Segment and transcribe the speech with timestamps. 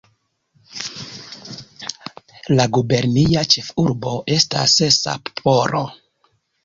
[2.59, 5.85] La gubernia ĉefurbo estas Sapporo.